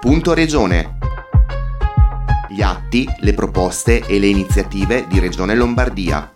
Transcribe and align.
Punto 0.00 0.32
Regione. 0.32 0.96
Gli 2.48 2.62
atti, 2.62 3.06
le 3.18 3.34
proposte 3.34 4.06
e 4.06 4.18
le 4.18 4.28
iniziative 4.28 5.06
di 5.06 5.18
Regione 5.18 5.54
Lombardia. 5.54 6.32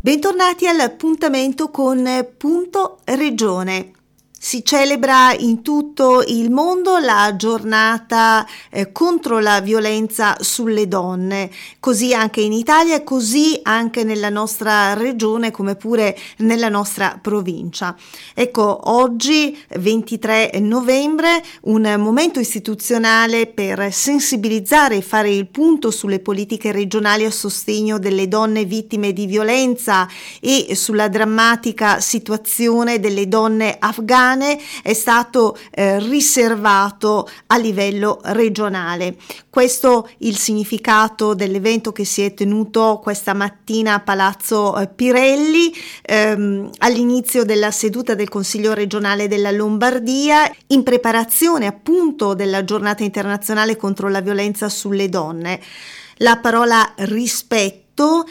Bentornati 0.00 0.68
all'appuntamento 0.68 1.72
con 1.72 2.08
Punto 2.38 3.00
Regione. 3.02 3.90
Si 4.46 4.64
celebra 4.64 5.34
in 5.36 5.60
tutto 5.60 6.22
il 6.24 6.52
mondo 6.52 6.98
la 6.98 7.34
giornata 7.34 8.46
eh, 8.70 8.92
contro 8.92 9.40
la 9.40 9.60
violenza 9.60 10.36
sulle 10.38 10.86
donne, 10.86 11.50
così 11.80 12.14
anche 12.14 12.42
in 12.42 12.52
Italia 12.52 13.02
così 13.02 13.58
anche 13.64 14.04
nella 14.04 14.28
nostra 14.28 14.94
regione 14.94 15.50
come 15.50 15.74
pure 15.74 16.16
nella 16.36 16.68
nostra 16.68 17.18
provincia. 17.20 17.96
Ecco, 18.34 18.82
oggi 18.84 19.58
23 19.80 20.52
novembre, 20.60 21.42
un 21.62 21.96
momento 21.98 22.38
istituzionale 22.38 23.48
per 23.48 23.92
sensibilizzare 23.92 24.98
e 24.98 25.02
fare 25.02 25.34
il 25.34 25.48
punto 25.48 25.90
sulle 25.90 26.20
politiche 26.20 26.70
regionali 26.70 27.24
a 27.24 27.32
sostegno 27.32 27.98
delle 27.98 28.28
donne 28.28 28.64
vittime 28.64 29.12
di 29.12 29.26
violenza 29.26 30.08
e 30.40 30.76
sulla 30.76 31.08
drammatica 31.08 31.98
situazione 31.98 33.00
delle 33.00 33.26
donne 33.26 33.74
afghane 33.80 34.34
italiane 34.36 34.58
è 34.82 34.92
stato 34.92 35.56
eh, 35.70 35.98
riservato 35.98 37.28
a 37.46 37.56
livello 37.56 38.20
regionale. 38.24 39.16
Questo 39.48 40.08
il 40.18 40.36
significato 40.36 41.34
dell'evento 41.34 41.92
che 41.92 42.04
si 42.04 42.22
è 42.22 42.34
tenuto 42.34 43.00
questa 43.02 43.32
mattina 43.32 43.94
a 43.94 44.00
Palazzo 44.00 44.78
eh, 44.78 44.88
Pirelli 44.88 45.72
ehm, 46.02 46.70
all'inizio 46.78 47.44
della 47.44 47.70
seduta 47.70 48.14
del 48.14 48.28
Consiglio 48.28 48.74
regionale 48.74 49.28
della 49.28 49.50
Lombardia 49.50 50.50
in 50.68 50.82
preparazione 50.82 51.66
appunto 51.66 52.34
della 52.34 52.64
giornata 52.64 53.02
internazionale 53.02 53.76
contro 53.76 54.08
la 54.08 54.20
violenza 54.20 54.68
sulle 54.68 55.08
donne. 55.08 55.60
La 56.20 56.38
parola 56.38 56.92
rispetto 56.96 57.85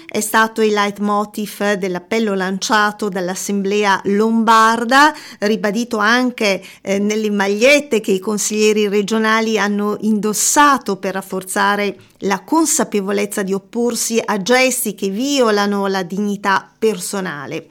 è 0.07 0.19
stato 0.19 0.61
il 0.61 0.73
leitmotiv 0.73 1.73
dell'appello 1.73 2.35
lanciato 2.35 3.09
dall'Assemblea 3.09 3.99
lombarda, 4.05 5.13
ribadito 5.39 5.97
anche 5.97 6.61
eh, 6.81 6.99
nelle 6.99 7.31
magliette 7.31 7.99
che 7.99 8.11
i 8.11 8.19
consiglieri 8.19 8.87
regionali 8.87 9.57
hanno 9.57 9.97
indossato 10.01 10.97
per 10.97 11.15
rafforzare 11.15 11.97
la 12.19 12.43
consapevolezza 12.43 13.41
di 13.41 13.53
opporsi 13.53 14.21
a 14.23 14.41
gesti 14.41 14.93
che 14.93 15.09
violano 15.09 15.87
la 15.87 16.03
dignità 16.03 16.74
personale, 16.85 17.65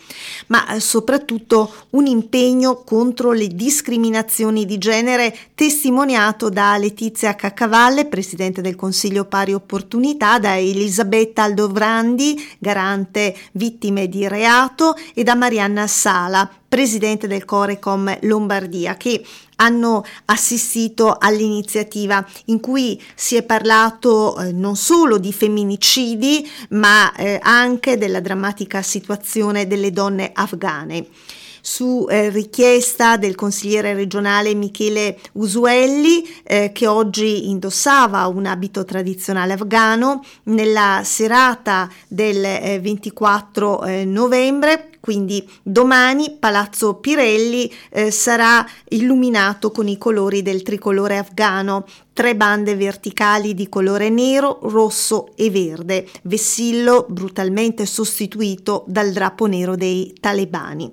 ma 0.49 0.75
eh, 0.75 0.81
soprattutto 0.81 1.73
un 1.91 2.07
impegno 2.07 2.83
contro 2.83 3.31
le 3.31 3.47
discriminazioni 3.47 4.67
di 4.67 4.77
genere 4.77 5.37
testimoniato 5.55 6.49
da 6.49 6.77
Letizia 6.77 7.37
Caccavalle, 7.37 8.07
Presidente 8.07 8.61
del 8.61 8.75
Consiglio 8.75 9.27
Pari 9.27 9.55
Opportunità, 9.55 10.41
da 10.41 10.59
Elisabetta 10.59 11.45
Aldovrandi, 11.45 12.37
garante 12.59 13.37
vittime 13.53 14.09
di 14.09 14.27
reato, 14.27 14.97
e 15.15 15.23
da 15.23 15.37
Marianna 15.37 15.87
Sala, 15.87 16.51
Presidente 16.67 17.29
del 17.29 17.45
Corecom 17.45 18.19
Lombardia, 18.23 18.97
che 18.97 19.25
hanno 19.65 20.05
assistito 20.27 21.17
all'iniziativa 21.19 22.25
in 22.47 22.61
cui 22.61 23.03
si 23.15 23.37
è 23.37 23.43
parlato 23.43 24.39
eh, 24.39 24.53
non 24.53 24.77
solo 24.77 25.19
di 25.19 25.33
femminicidi 25.33 26.49
ma 26.71 27.13
eh, 27.15 27.39
anche 27.43 27.97
della 27.97 28.21
drammatica 28.21 28.83
situazione 28.83 29.67
delle 29.67 29.91
donne 29.91 30.31
afghane. 30.33 31.07
Su 31.67 32.07
eh, 32.11 32.29
richiesta 32.29 33.17
del 33.17 33.35
consigliere 33.35 33.95
regionale 33.95 34.53
Michele 34.53 35.19
Usuelli 35.33 36.23
eh, 36.43 36.73
che 36.75 36.87
oggi 36.87 37.49
indossava 37.49 38.27
un 38.27 38.45
abito 38.45 38.85
tradizionale 38.85 39.55
afghano 39.55 40.23
nella 40.45 41.01
serata 41.05 41.89
del 42.07 42.45
eh, 42.45 42.81
24 42.81 43.85
eh, 43.85 44.05
novembre 44.05 44.91
quindi 45.05 45.47
domani 45.63 46.35
Palazzo 46.39 46.95
Pirelli 46.95 47.71
eh, 47.91 48.11
sarà 48.11 48.67
illuminato 48.89 49.71
con 49.71 49.87
i 49.87 49.99
colori 49.99 50.41
del 50.41 50.63
tricolore 50.63 51.19
afghano, 51.19 51.85
tre 52.15 52.35
bande 52.35 52.75
verticali 52.75 53.53
di 53.53 53.69
colore 53.69 54.09
nero, 54.09 54.61
rosso 54.63 55.37
e 55.37 55.51
verde, 55.51 56.09
vessillo 56.23 57.05
brutalmente 57.07 57.85
sostituito 57.85 58.85
dal 58.87 59.13
drappo 59.13 59.45
nero 59.45 59.77
dei 59.77 60.17
talebani. 60.19 60.91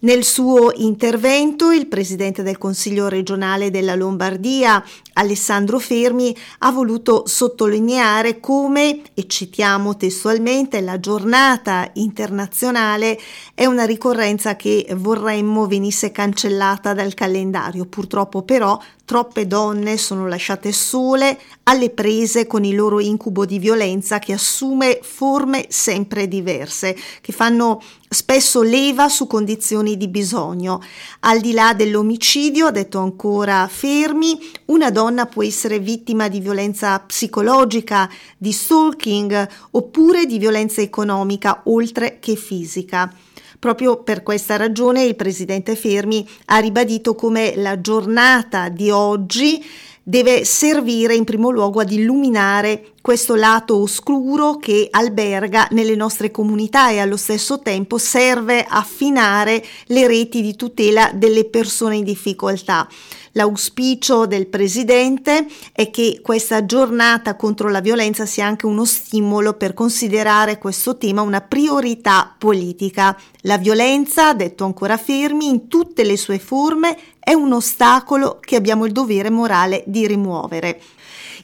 Nel 0.00 0.22
suo 0.22 0.70
intervento 0.76 1.72
il 1.72 1.88
presidente 1.88 2.44
del 2.44 2.56
Consiglio 2.56 3.08
regionale 3.08 3.72
della 3.72 3.96
Lombardia, 3.96 4.80
Alessandro 5.14 5.80
Fermi, 5.80 6.32
ha 6.58 6.70
voluto 6.70 7.26
sottolineare 7.26 8.38
come, 8.38 9.00
e 9.14 9.26
citiamo 9.26 9.96
testualmente, 9.96 10.80
la 10.82 11.00
giornata 11.00 11.90
internazionale 11.94 13.18
è 13.54 13.66
una 13.66 13.84
ricorrenza 13.84 14.54
che 14.54 14.86
vorremmo 14.96 15.66
venisse 15.66 16.12
cancellata 16.12 16.94
dal 16.94 17.14
calendario. 17.14 17.84
Purtroppo 17.86 18.42
però 18.42 18.78
Troppe 19.08 19.46
donne 19.46 19.96
sono 19.96 20.28
lasciate 20.28 20.70
sole, 20.70 21.40
alle 21.62 21.88
prese 21.88 22.46
con 22.46 22.62
il 22.64 22.76
loro 22.76 23.00
incubo 23.00 23.46
di 23.46 23.58
violenza 23.58 24.18
che 24.18 24.34
assume 24.34 25.00
forme 25.02 25.64
sempre 25.70 26.28
diverse, 26.28 26.94
che 27.22 27.32
fanno 27.32 27.80
spesso 28.06 28.60
leva 28.60 29.08
su 29.08 29.26
condizioni 29.26 29.96
di 29.96 30.08
bisogno. 30.08 30.82
Al 31.20 31.40
di 31.40 31.52
là 31.52 31.72
dell'omicidio, 31.72 32.66
ha 32.66 32.70
detto 32.70 32.98
ancora 32.98 33.66
Fermi, 33.66 34.38
una 34.66 34.90
donna 34.90 35.24
può 35.24 35.42
essere 35.42 35.78
vittima 35.78 36.28
di 36.28 36.40
violenza 36.40 36.98
psicologica, 37.00 38.10
di 38.36 38.52
stalking 38.52 39.48
oppure 39.70 40.26
di 40.26 40.38
violenza 40.38 40.82
economica, 40.82 41.62
oltre 41.64 42.18
che 42.18 42.36
fisica. 42.36 43.10
Proprio 43.58 44.02
per 44.02 44.22
questa 44.22 44.56
ragione 44.56 45.02
il 45.02 45.16
presidente 45.16 45.74
Fermi 45.74 46.26
ha 46.46 46.58
ribadito 46.58 47.16
come 47.16 47.54
la 47.56 47.80
giornata 47.80 48.68
di 48.68 48.90
oggi 48.90 49.64
deve 50.00 50.44
servire 50.44 51.14
in 51.14 51.24
primo 51.24 51.50
luogo 51.50 51.80
ad 51.80 51.90
illuminare 51.90 52.92
questo 53.08 53.36
lato 53.36 53.80
oscuro 53.80 54.58
che 54.58 54.88
alberga 54.90 55.66
nelle 55.70 55.96
nostre 55.96 56.30
comunità 56.30 56.90
e 56.90 56.98
allo 56.98 57.16
stesso 57.16 57.58
tempo 57.60 57.96
serve 57.96 58.62
a 58.64 58.76
affinare 58.76 59.64
le 59.86 60.06
reti 60.06 60.42
di 60.42 60.54
tutela 60.56 61.10
delle 61.14 61.46
persone 61.46 61.96
in 61.96 62.04
difficoltà. 62.04 62.86
L'auspicio 63.32 64.26
del 64.26 64.46
Presidente 64.46 65.46
è 65.72 65.88
che 65.88 66.20
questa 66.22 66.66
giornata 66.66 67.34
contro 67.34 67.70
la 67.70 67.80
violenza 67.80 68.26
sia 68.26 68.44
anche 68.44 68.66
uno 68.66 68.84
stimolo 68.84 69.54
per 69.54 69.72
considerare 69.72 70.58
questo 70.58 70.98
tema 70.98 71.22
una 71.22 71.40
priorità 71.40 72.34
politica. 72.36 73.18
La 73.42 73.56
violenza, 73.56 74.34
detto 74.34 74.66
ancora 74.66 74.98
fermi, 74.98 75.48
in 75.48 75.66
tutte 75.66 76.04
le 76.04 76.18
sue 76.18 76.38
forme 76.38 76.94
è 77.18 77.32
un 77.32 77.54
ostacolo 77.54 78.38
che 78.38 78.56
abbiamo 78.56 78.84
il 78.84 78.92
dovere 78.92 79.30
morale 79.30 79.82
di 79.86 80.06
rimuovere. 80.06 80.78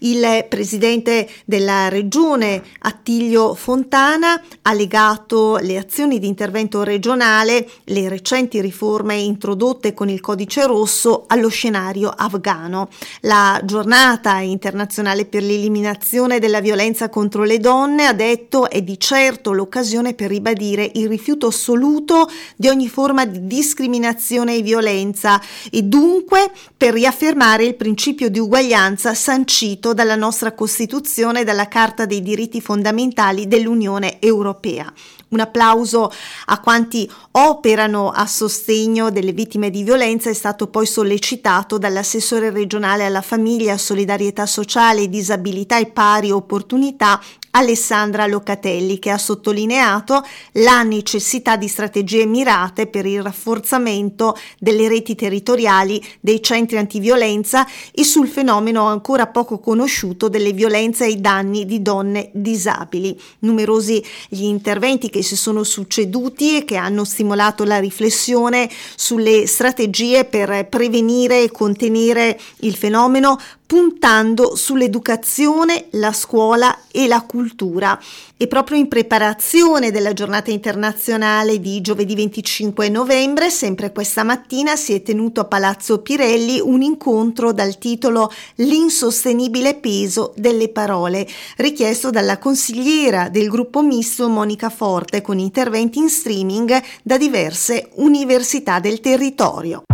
Il 0.00 0.46
presidente 0.48 1.28
della 1.54 1.88
regione 1.88 2.60
Attilio 2.80 3.54
Fontana 3.54 4.42
ha 4.62 4.72
legato 4.72 5.56
le 5.58 5.78
azioni 5.78 6.18
di 6.18 6.26
intervento 6.26 6.82
regionale, 6.82 7.68
le 7.84 8.08
recenti 8.08 8.60
riforme 8.60 9.14
introdotte 9.14 9.94
con 9.94 10.08
il 10.08 10.20
codice 10.20 10.66
rosso 10.66 11.26
allo 11.28 11.48
scenario 11.48 12.08
afghano. 12.08 12.88
La 13.20 13.60
giornata 13.62 14.38
internazionale 14.38 15.26
per 15.26 15.44
l'eliminazione 15.44 16.40
della 16.40 16.60
violenza 16.60 17.08
contro 17.08 17.44
le 17.44 17.60
donne, 17.60 18.06
ha 18.06 18.14
detto, 18.14 18.68
è 18.68 18.82
di 18.82 18.98
certo 18.98 19.52
l'occasione 19.52 20.14
per 20.14 20.30
ribadire 20.30 20.90
il 20.94 21.06
rifiuto 21.06 21.46
assoluto 21.46 22.28
di 22.56 22.66
ogni 22.66 22.88
forma 22.88 23.26
di 23.26 23.46
discriminazione 23.46 24.56
e 24.56 24.62
violenza 24.62 25.40
e 25.70 25.82
dunque 25.82 26.50
per 26.76 26.94
riaffermare 26.94 27.64
il 27.64 27.76
principio 27.76 28.28
di 28.28 28.40
uguaglianza 28.40 29.14
sancito 29.14 29.94
dalla 29.94 30.16
nostra 30.16 30.52
Costituzione 30.52 31.33
e 31.38 31.44
dalla 31.44 31.68
Carta 31.68 32.06
dei 32.06 32.22
diritti 32.22 32.60
fondamentali 32.60 33.46
dell'Unione 33.46 34.20
Europea. 34.20 34.92
Un 35.28 35.40
applauso 35.40 36.12
a 36.46 36.60
quanti 36.60 37.10
operano 37.32 38.10
a 38.10 38.26
sostegno 38.26 39.10
delle 39.10 39.32
vittime 39.32 39.70
di 39.70 39.82
violenza 39.82 40.30
è 40.30 40.34
stato 40.34 40.68
poi 40.68 40.86
sollecitato 40.86 41.76
dall'assessore 41.76 42.50
regionale 42.50 43.04
alla 43.04 43.22
famiglia, 43.22 43.76
solidarietà 43.76 44.46
sociale, 44.46 45.08
disabilità 45.08 45.78
e 45.78 45.86
pari 45.86 46.30
opportunità 46.30 47.20
Alessandra 47.56 48.26
Locatelli 48.26 48.98
che 48.98 49.10
ha 49.10 49.18
sottolineato 49.18 50.24
la 50.54 50.82
necessità 50.82 51.56
di 51.56 51.68
strategie 51.68 52.26
mirate 52.26 52.86
per 52.86 53.06
il 53.06 53.22
rafforzamento 53.22 54.36
delle 54.58 54.88
reti 54.88 55.14
territoriali 55.14 56.02
dei 56.20 56.42
centri 56.42 56.78
antiviolenza 56.78 57.66
e 57.92 58.02
sul 58.02 58.28
fenomeno 58.28 58.86
ancora 58.86 59.28
poco 59.28 59.58
conosciuto 59.58 60.28
delle 60.28 60.52
violenze 60.52 61.04
ai 61.04 61.20
danni 61.20 61.64
di 61.64 61.80
donne 61.80 62.30
disabili. 62.32 63.18
Numerosi 63.40 64.04
gli 64.28 64.44
interventi 64.44 65.08
che 65.08 65.22
si 65.22 65.36
sono 65.36 65.62
succeduti 65.62 66.58
e 66.58 66.64
che 66.64 66.76
hanno 66.76 67.04
stimolato 67.04 67.64
la 67.64 67.78
riflessione 67.78 68.68
sulle 68.96 69.46
strategie 69.46 70.24
per 70.24 70.66
prevenire 70.68 71.42
e 71.42 71.50
contenere 71.52 72.38
il 72.58 72.74
fenomeno 72.74 73.38
puntando 73.66 74.56
sull'educazione, 74.56 75.86
la 75.92 76.12
scuola 76.12 76.78
e 76.90 77.06
la 77.06 77.24
cultura. 77.44 78.00
E 78.38 78.46
proprio 78.46 78.78
in 78.78 78.88
preparazione 78.88 79.90
della 79.90 80.14
giornata 80.14 80.50
internazionale 80.50 81.60
di 81.60 81.82
giovedì 81.82 82.14
25 82.14 82.88
novembre, 82.88 83.50
sempre 83.50 83.92
questa 83.92 84.22
mattina, 84.22 84.76
si 84.76 84.94
è 84.94 85.02
tenuto 85.02 85.42
a 85.42 85.44
Palazzo 85.44 86.00
Pirelli 86.00 86.58
un 86.58 86.80
incontro 86.80 87.52
dal 87.52 87.76
titolo 87.76 88.32
L'insostenibile 88.56 89.74
peso 89.74 90.32
delle 90.36 90.70
parole, 90.70 91.26
richiesto 91.58 92.08
dalla 92.08 92.38
consigliera 92.38 93.28
del 93.28 93.48
gruppo 93.48 93.82
misto 93.82 94.28
Monica 94.28 94.70
Forte 94.70 95.20
con 95.20 95.38
interventi 95.38 95.98
in 95.98 96.08
streaming 96.08 96.82
da 97.02 97.18
diverse 97.18 97.90
università 97.96 98.80
del 98.80 99.00
territorio. 99.00 99.84